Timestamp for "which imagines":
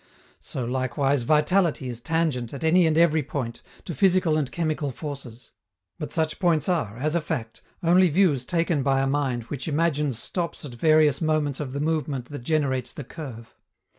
9.43-10.17